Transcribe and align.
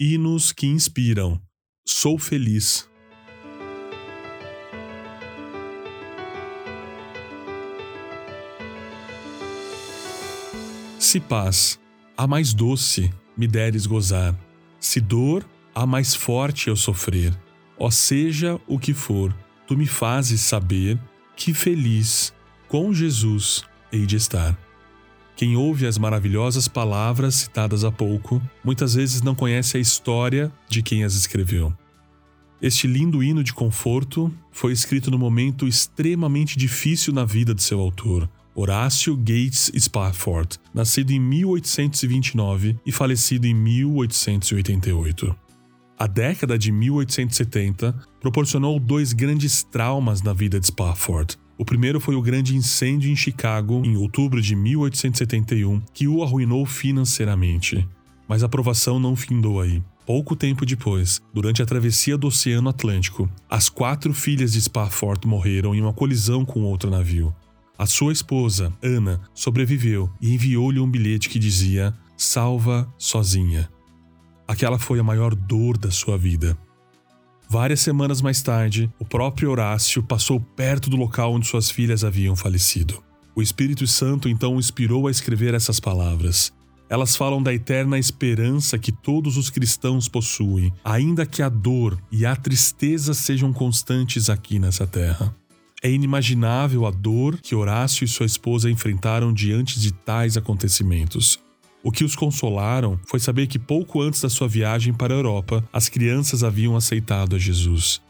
hinos 0.00 0.50
que 0.50 0.66
inspiram. 0.66 1.40
Sou 1.86 2.18
feliz. 2.18 2.88
Se 10.98 11.20
paz, 11.20 11.78
a 12.16 12.26
mais 12.26 12.52
doce, 12.52 13.12
me 13.36 13.46
deres 13.46 13.86
gozar, 13.86 14.36
se 14.80 15.00
dor, 15.00 15.48
a 15.74 15.86
mais 15.86 16.14
forte 16.14 16.68
eu 16.68 16.76
sofrer, 16.76 17.32
ó 17.78 17.90
seja 17.90 18.60
o 18.66 18.78
que 18.78 18.92
for, 18.92 19.32
tu 19.66 19.76
me 19.76 19.86
fazes 19.86 20.40
saber 20.40 20.98
que 21.36 21.54
feliz 21.54 22.34
com 22.66 22.92
Jesus 22.92 23.64
hei 23.92 24.06
de 24.06 24.16
estar. 24.16 24.58
Quem 25.36 25.56
ouve 25.56 25.86
as 25.86 25.98
maravilhosas 25.98 26.68
palavras 26.68 27.34
citadas 27.34 27.82
há 27.82 27.90
pouco, 27.90 28.40
muitas 28.64 28.94
vezes 28.94 29.20
não 29.20 29.34
conhece 29.34 29.76
a 29.76 29.80
história 29.80 30.52
de 30.68 30.82
quem 30.82 31.02
as 31.02 31.14
escreveu. 31.14 31.72
Este 32.62 32.86
lindo 32.86 33.22
hino 33.22 33.42
de 33.42 33.52
conforto 33.52 34.32
foi 34.52 34.72
escrito 34.72 35.10
no 35.10 35.18
momento 35.18 35.66
extremamente 35.66 36.56
difícil 36.56 37.12
na 37.12 37.24
vida 37.24 37.54
de 37.54 37.62
seu 37.62 37.80
autor, 37.80 38.30
Horácio 38.54 39.16
Gates 39.16 39.72
Spafford, 39.76 40.58
nascido 40.72 41.10
em 41.10 41.18
1829 41.18 42.78
e 42.86 42.92
falecido 42.92 43.46
em 43.46 43.54
1888. 43.54 45.36
A 45.98 46.06
década 46.06 46.56
de 46.56 46.70
1870 46.70 47.94
proporcionou 48.20 48.78
dois 48.78 49.12
grandes 49.12 49.64
traumas 49.64 50.22
na 50.22 50.32
vida 50.32 50.60
de 50.60 50.66
Spafford. 50.66 51.36
O 51.56 51.64
primeiro 51.64 52.00
foi 52.00 52.16
o 52.16 52.22
grande 52.22 52.56
incêndio 52.56 53.10
em 53.10 53.16
Chicago 53.16 53.82
em 53.84 53.96
outubro 53.96 54.42
de 54.42 54.56
1871, 54.56 55.80
que 55.92 56.08
o 56.08 56.22
arruinou 56.22 56.66
financeiramente. 56.66 57.86
Mas 58.28 58.42
a 58.42 58.48
provação 58.48 58.98
não 58.98 59.14
findou 59.14 59.60
aí. 59.60 59.82
Pouco 60.04 60.36
tempo 60.36 60.66
depois, 60.66 61.22
durante 61.32 61.62
a 61.62 61.66
travessia 61.66 62.18
do 62.18 62.26
Oceano 62.26 62.68
Atlântico, 62.68 63.30
as 63.48 63.68
quatro 63.68 64.12
filhas 64.12 64.52
de 64.52 64.60
Spafford 64.60 65.26
morreram 65.26 65.74
em 65.74 65.80
uma 65.80 65.92
colisão 65.92 66.44
com 66.44 66.62
outro 66.62 66.90
navio. 66.90 67.34
A 67.78 67.86
sua 67.86 68.12
esposa, 68.12 68.72
Ana, 68.82 69.20
sobreviveu 69.32 70.10
e 70.20 70.34
enviou-lhe 70.34 70.78
um 70.78 70.90
bilhete 70.90 71.28
que 71.28 71.38
dizia: 71.38 71.94
Salva 72.16 72.92
sozinha. 72.98 73.68
Aquela 74.46 74.78
foi 74.78 74.98
a 74.98 75.02
maior 75.02 75.34
dor 75.34 75.78
da 75.78 75.90
sua 75.90 76.18
vida. 76.18 76.56
Várias 77.54 77.82
semanas 77.82 78.20
mais 78.20 78.42
tarde, 78.42 78.90
o 78.98 79.04
próprio 79.04 79.48
Horácio 79.48 80.02
passou 80.02 80.40
perto 80.40 80.90
do 80.90 80.96
local 80.96 81.34
onde 81.34 81.46
suas 81.46 81.70
filhas 81.70 82.02
haviam 82.02 82.34
falecido. 82.34 83.00
O 83.32 83.40
Espírito 83.40 83.86
Santo 83.86 84.28
então 84.28 84.56
o 84.56 84.58
inspirou 84.58 85.06
a 85.06 85.10
escrever 85.12 85.54
essas 85.54 85.78
palavras. 85.78 86.52
Elas 86.90 87.14
falam 87.14 87.40
da 87.40 87.54
eterna 87.54 87.96
esperança 87.96 88.76
que 88.76 88.90
todos 88.90 89.36
os 89.36 89.50
cristãos 89.50 90.08
possuem, 90.08 90.72
ainda 90.82 91.24
que 91.24 91.42
a 91.42 91.48
dor 91.48 91.96
e 92.10 92.26
a 92.26 92.34
tristeza 92.34 93.14
sejam 93.14 93.52
constantes 93.52 94.28
aqui 94.28 94.58
nessa 94.58 94.84
terra. 94.84 95.32
É 95.80 95.88
inimaginável 95.88 96.84
a 96.86 96.90
dor 96.90 97.38
que 97.40 97.54
Horácio 97.54 98.04
e 98.04 98.08
sua 98.08 98.26
esposa 98.26 98.68
enfrentaram 98.68 99.32
diante 99.32 99.78
de 99.78 99.92
tais 99.92 100.36
acontecimentos. 100.36 101.38
O 101.84 101.92
que 101.92 102.02
os 102.02 102.16
consolaram 102.16 102.98
foi 103.06 103.20
saber 103.20 103.46
que 103.46 103.58
pouco 103.58 104.00
antes 104.00 104.22
da 104.22 104.30
sua 104.30 104.48
viagem 104.48 104.94
para 104.94 105.12
a 105.12 105.18
Europa, 105.18 105.62
as 105.70 105.90
crianças 105.90 106.42
haviam 106.42 106.74
aceitado 106.74 107.36
a 107.36 107.38
Jesus. 107.38 108.00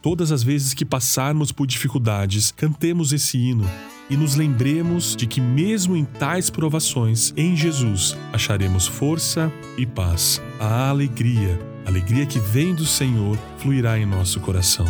Todas 0.00 0.30
as 0.30 0.44
vezes 0.44 0.74
que 0.74 0.84
passarmos 0.84 1.50
por 1.50 1.66
dificuldades, 1.66 2.52
cantemos 2.52 3.12
esse 3.12 3.36
hino 3.36 3.68
e 4.08 4.16
nos 4.16 4.36
lembremos 4.36 5.16
de 5.16 5.26
que, 5.26 5.40
mesmo 5.40 5.96
em 5.96 6.04
tais 6.04 6.50
provações, 6.50 7.34
em 7.36 7.56
Jesus 7.56 8.16
acharemos 8.32 8.86
força 8.86 9.52
e 9.76 9.84
paz. 9.84 10.40
A 10.60 10.88
alegria, 10.88 11.58
a 11.84 11.88
alegria 11.88 12.26
que 12.26 12.38
vem 12.38 12.74
do 12.74 12.86
Senhor, 12.86 13.36
fluirá 13.58 13.98
em 13.98 14.06
nosso 14.06 14.38
coração. 14.38 14.86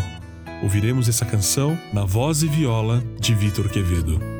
Ouviremos 0.63 1.09
essa 1.09 1.25
canção 1.25 1.79
na 1.91 2.05
voz 2.05 2.43
e 2.43 2.49
viola 2.49 3.03
de 3.19 3.35
Vitor 3.35 3.71
Quevedo. 3.71 4.34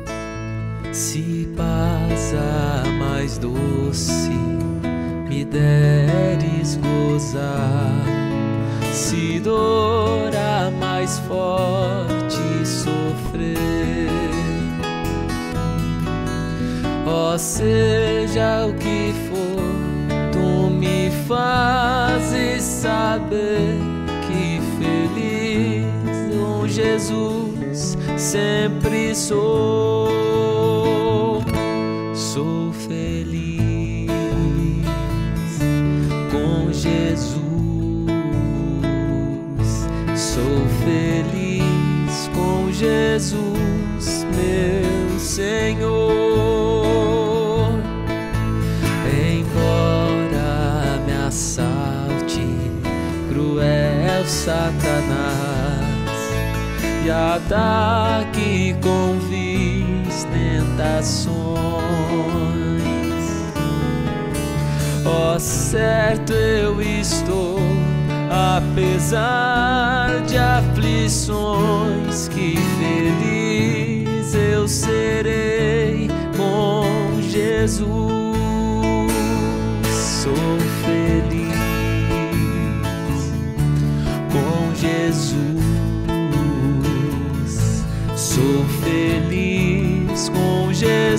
Se 0.95 1.45
passa 1.57 2.83
mais 2.97 3.37
doce 3.37 4.31
me 5.27 5.43
deres 5.43 6.77
gozar, 6.77 8.05
se 8.93 9.41
dor 9.41 10.31
mais 10.79 11.19
forte 11.27 12.65
sofrer, 12.65 14.07
ó 17.05 17.37
seja 17.37 18.65
o 18.65 18.73
que 18.75 19.13
for, 19.27 20.31
tu 20.31 20.69
me 20.69 21.11
fazes 21.27 22.63
saber 22.63 23.81
que 24.25 24.61
feliz 24.79 26.33
um 26.33 26.65
Jesus 26.65 27.97
sempre 28.15 29.13
sou. 29.13 30.44
Jesus, 43.15 44.25
meu 44.35 45.19
Senhor. 45.19 45.79
Embora 49.07 50.99
me 51.05 51.13
assalte 51.25 52.45
cruel 53.29 54.25
Satanás 54.25 55.85
e 57.05 57.09
ataque 57.09 58.75
com 58.81 59.17
vis 60.15 60.23
tentações, 60.23 61.35
ó 65.05 65.35
oh, 65.35 65.39
certo 65.39 66.31
eu 66.33 66.81
estou 66.81 67.59
apesar 68.57 70.21
de 70.21 70.37
aflições, 70.37 72.29
que 72.29 72.55
feliz 72.79 74.33
eu 74.33 74.67
serei 74.67 76.09
com 76.37 77.21
Jesus. 77.21 77.85
Sou 79.83 80.33
feliz 80.83 81.53
com 84.31 84.75
Jesus. 84.75 85.44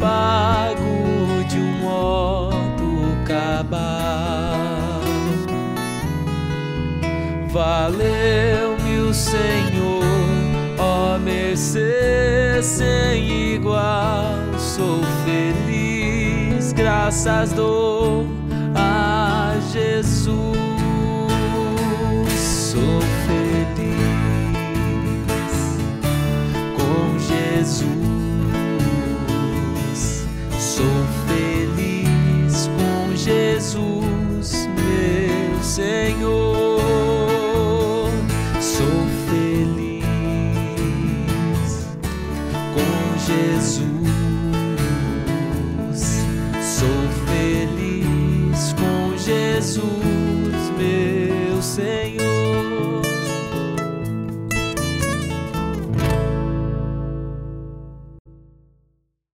pago 0.00 1.44
de 1.46 1.58
um 1.58 1.72
modo 1.82 3.24
cabal. 3.26 5.00
Valeu-me 7.52 8.98
o 9.08 9.12
Senhor, 9.12 10.02
ó 10.78 11.18
mercê 11.18 12.60
sem 12.62 13.54
igual. 13.54 14.38
Sou 14.58 15.00
feliz, 15.24 16.72
graças 16.72 17.52
dou 17.52 18.26
a 18.74 19.54
Jesus. 19.70 20.79
Jesus. 43.26 43.84
Sou 46.62 47.08
feliz 47.26 48.72
com 48.74 49.16
Jesus. 49.16 49.84
meu 50.78 51.62
Senhor. 51.62 52.19